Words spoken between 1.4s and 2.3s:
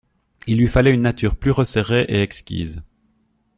resserrée et